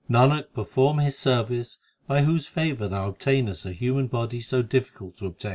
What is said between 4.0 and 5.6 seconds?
body so difficult to obtain.